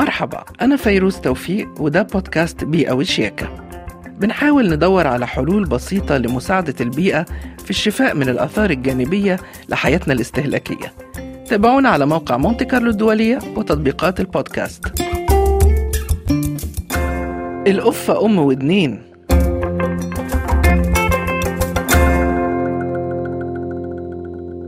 مرحبا 0.00 0.44
أنا 0.60 0.76
فيروز 0.76 1.16
توفيق 1.16 1.68
وده 1.80 2.02
بودكاست 2.02 2.64
بيئة 2.64 2.92
وشياكة. 2.92 3.48
بنحاول 4.18 4.70
ندور 4.70 5.06
على 5.06 5.26
حلول 5.26 5.64
بسيطة 5.64 6.16
لمساعدة 6.16 6.74
البيئة 6.80 7.26
في 7.64 7.70
الشفاء 7.70 8.14
من 8.14 8.28
الآثار 8.28 8.70
الجانبية 8.70 9.36
لحياتنا 9.68 10.14
الاستهلاكية. 10.14 10.92
تابعونا 11.48 11.88
على 11.88 12.06
موقع 12.06 12.36
مونتي 12.36 12.64
كارلو 12.64 12.90
الدولية 12.90 13.38
وتطبيقات 13.56 14.20
البودكاست. 14.20 15.02
القفة 17.66 18.24
أم 18.24 18.38
ودنين. 18.38 19.02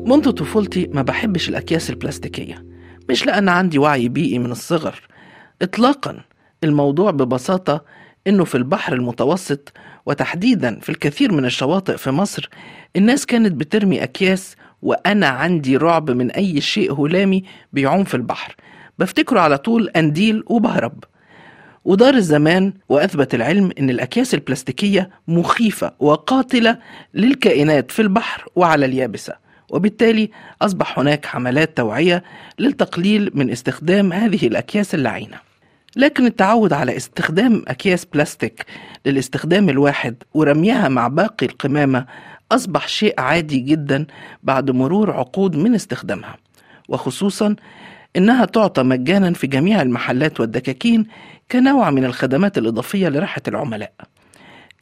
منذ 0.07 0.31
طفولتي 0.31 0.91
ما 0.93 1.03
بحبش 1.03 1.49
الأكياس 1.49 1.91
البلاستيكية 1.91 2.65
مش 3.11 3.27
لأن 3.27 3.49
عندي 3.49 3.79
وعي 3.79 4.09
بيئي 4.09 4.39
من 4.39 4.51
الصغر 4.51 5.12
إطلاقا 5.63 6.21
الموضوع 6.65 7.11
ببساطة 7.11 7.85
إنه 8.27 8.45
في 8.45 8.55
البحر 8.55 8.93
المتوسط 8.93 9.73
وتحديدا 10.07 10.81
في 10.81 10.89
الكثير 10.89 11.33
من 11.33 11.45
الشواطئ 11.45 11.97
في 11.97 12.11
مصر 12.11 12.49
الناس 12.97 13.27
كانت 13.27 13.53
بترمي 13.53 14.03
أكياس 14.03 14.57
وأنا 14.83 15.27
عندي 15.27 15.77
رعب 15.77 16.11
من 16.11 16.31
أي 16.31 16.61
شيء 16.61 17.01
هلامي 17.01 17.45
بيعوم 17.73 18.05
في 18.05 18.15
البحر. 18.15 18.57
بفتكره 18.99 19.41
على 19.41 19.59
طول 19.59 19.89
أنديل 19.89 20.43
وبهرب. 20.47 21.05
ودار 21.85 22.15
الزمان 22.15 22.73
وأثبت 22.89 23.35
العلم 23.35 23.71
أن 23.79 23.91
الأكياس 23.91 24.35
البلاستيكية 24.35 25.11
مخيفة 25.29 25.93
وقاتلة 25.99 26.79
للكائنات 27.15 27.91
في 27.91 28.03
البحر 28.03 28.49
وعلى 28.57 28.87
اليابسة. 28.87 29.35
وبالتالي 29.71 30.31
أصبح 30.63 30.99
هناك 30.99 31.27
حملات 31.27 31.77
توعية 31.77 32.23
للتقليل 32.59 33.31
من 33.35 33.51
استخدام 33.51 34.13
هذه 34.13 34.47
الأكياس 34.47 34.95
اللعينة. 34.95 35.52
لكن 35.97 36.27
التعود 36.27 36.73
على 36.73 36.97
استخدام 36.97 37.63
أكياس 37.69 38.05
بلاستيك 38.05 38.67
للاستخدام 39.07 39.69
الواحد 39.69 40.23
ورميها 40.35 40.89
مع 40.89 41.09
باقي 41.09 41.47
القمامة 41.47 42.07
أصبح 42.53 42.89
شيء 42.89 43.21
عادي 43.21 43.59
جدا 43.59 44.07
بعد 44.43 44.71
مرور 44.71 45.11
عقود 45.11 45.57
من 45.57 45.75
استخدامها. 45.75 46.37
وخصوصا 46.89 47.57
إنها 48.17 48.45
تعطى 48.45 48.83
مجانا 48.83 49.33
في 49.33 49.47
جميع 49.47 49.83
المحلات 49.83 50.41
والدكاكين 50.41 51.07
كنوع 51.53 51.91
من 51.91 52.05
الخدمات 52.05 52.59
الإضافية 52.59 53.09
لراحة 53.09 53.43
العملاء. 53.49 53.93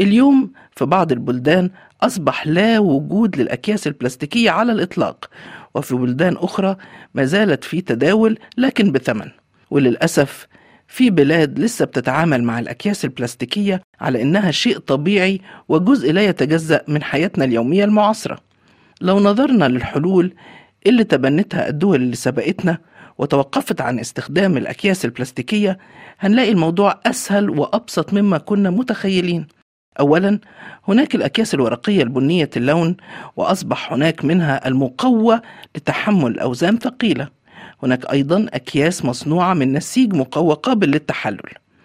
اليوم 0.01 0.53
في 0.77 0.85
بعض 0.85 1.13
البلدان 1.13 1.71
أصبح 2.03 2.47
لا 2.47 2.79
وجود 2.79 3.37
للأكياس 3.37 3.87
البلاستيكية 3.87 4.51
على 4.51 4.73
الإطلاق 4.73 5.31
وفي 5.75 5.95
بلدان 5.95 6.37
أخرى 6.37 6.77
ما 7.15 7.25
زالت 7.25 7.65
في 7.65 7.81
تداول 7.81 8.39
لكن 8.57 8.93
بثمن. 8.93 9.31
وللأسف 9.71 10.47
في 10.91 11.11
بلاد 11.11 11.59
لسه 11.59 11.85
بتتعامل 11.85 12.45
مع 12.45 12.59
الأكياس 12.59 13.05
البلاستيكية 13.05 13.83
على 14.01 14.23
إنها 14.23 14.51
شيء 14.51 14.79
طبيعي 14.79 15.41
وجزء 15.69 16.13
لا 16.13 16.25
يتجزأ 16.25 16.83
من 16.89 17.03
حياتنا 17.03 17.45
اليومية 17.45 17.85
المعاصرة. 17.85 18.39
لو 19.01 19.21
نظرنا 19.21 19.65
للحلول 19.69 20.35
اللي 20.87 21.05
تبنتها 21.05 21.69
الدول 21.69 22.03
اللي 22.03 22.17
سبقتنا 22.17 22.79
وتوقفت 23.19 23.81
عن 23.81 23.99
استخدام 23.99 24.57
الأكياس 24.57 25.05
البلاستيكية 25.05 25.79
هنلاقي 26.19 26.53
الموضوع 26.53 27.01
أسهل 27.07 27.51
وأبسط 27.51 28.13
مما 28.13 28.39
كنا 28.39 28.71
متخيلين. 28.71 29.47
أولا 30.01 30.39
هناك 30.89 31.15
الأكياس 31.15 31.55
الورقية 31.55 32.03
البنية 32.03 32.51
اللون 32.57 32.97
وأصبح 33.37 33.93
هناك 33.93 34.25
منها 34.25 34.69
المقوى 34.69 35.41
لتحمل 35.77 36.39
أوزان 36.39 36.79
ثقيلة. 36.79 37.40
هناك 37.83 38.13
أيضا 38.13 38.47
أكياس 38.53 39.05
مصنوعة 39.05 39.55
من 39.55 39.73
نسيج 39.73 40.15
مقوى 40.15 40.55
قابل 40.55 40.89
للتحلل 40.91 41.41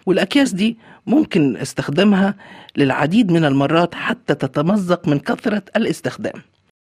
والأكياس 0.06 0.52
دي 0.52 0.78
ممكن 1.06 1.56
استخدامها 1.56 2.34
للعديد 2.76 3.32
من 3.32 3.44
المرات 3.44 3.94
حتى 3.94 4.34
تتمزق 4.34 5.08
من 5.08 5.18
كثرة 5.18 5.62
الاستخدام. 5.76 6.42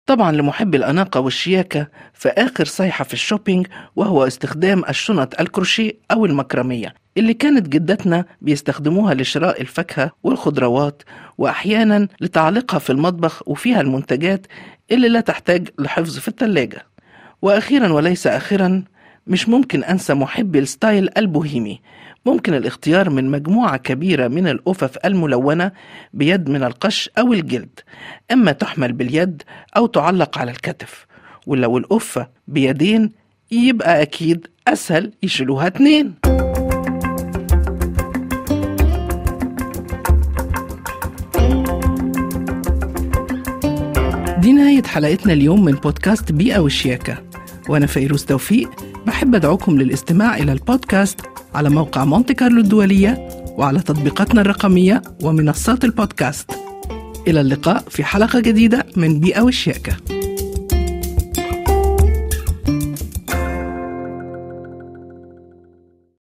طبعا 0.07 0.33
لمحب 0.33 0.75
الأناقة 0.75 1.21
والشياكة 1.21 1.89
فآخر 2.13 2.65
صيحة 2.65 3.05
في 3.05 3.15
الشوبينج 3.15 3.67
وهو 3.97 4.27
استخدام 4.27 4.85
الشنط 4.89 5.41
الكروشيه 5.41 5.93
أو 6.11 6.27
المكرمية 6.27 6.95
اللي 7.19 7.35
كانت 7.35 7.69
جدتنا 7.69 8.25
بيستخدموها 8.41 9.15
لشراء 9.15 9.61
الفاكهة 9.61 10.11
والخضروات 10.23 11.03
وأحيانا 11.39 12.09
لتعليقها 12.21 12.79
في 12.79 12.91
المطبخ 12.91 13.49
وفيها 13.49 13.81
المنتجات 13.81 14.47
اللي 14.91 15.09
لا 15.09 15.21
تحتاج 15.21 15.69
لحفظ 15.79 16.19
في 16.19 16.29
الثلاجة 16.29 16.87
وأخيرا 17.43 17.93
وليس 17.93 18.27
آخرا 18.27 18.85
مش 19.27 19.49
ممكن 19.49 19.85
أنسى 19.85 20.15
محبي 20.15 20.59
ال 20.59 20.67
style 20.67 21.09
البوهيمي. 21.17 21.81
ممكن 22.27 22.55
الاختيار 22.55 23.11
من 23.11 23.31
مجموعة 23.31 23.77
كبيرة 23.77 24.29
من 24.29 24.49
القفف 24.49 24.97
الملونة 25.05 25.73
بيد 26.13 26.49
من 26.51 26.63
القش 26.63 27.11
أو 27.19 27.33
الجلد. 27.33 27.81
إما 28.33 28.53
تحمل 28.53 28.93
باليد 28.93 29.43
أو 29.77 29.87
تعلق 29.87 30.39
على 30.39 30.51
الكتف. 30.51 31.07
ولو 31.47 31.79
الأفة 31.79 32.29
بيدين 32.49 33.13
يبقى 33.53 34.03
أكيد 34.03 34.47
أسهل 34.69 35.13
يشيلوها 35.23 35.67
اتنين. 35.67 36.15
دي 44.39 44.53
نهاية 44.53 44.83
حلقتنا 44.83 45.33
اليوم 45.33 45.65
من 45.65 45.73
بودكاست 45.73 46.33
بيئة 46.33 46.59
والشياكة 46.59 47.23
وأنا 47.69 47.87
فيروز 47.87 48.25
توفيق 48.25 48.71
بحب 49.07 49.35
أدعوكم 49.35 49.79
للاستماع 49.79 50.37
إلى 50.37 50.53
البودكاست 50.53 51.21
على 51.55 51.71
موقع 51.71 52.05
مونتي 52.05 52.35
كارلو 52.35 52.61
الدولية 52.61 53.29
وعلى 53.59 53.81
تطبيقاتنا 53.81 54.41
الرقمية 54.41 55.03
ومنصات 55.23 55.85
البودكاست. 55.85 56.51
إلى 57.29 57.41
اللقاء 57.41 57.85
في 57.91 58.05
حلقة 58.05 58.41
جديدة 58.41 58.87
من 58.97 59.21
بيئة 59.21 59.41
والشياكة 59.43 59.97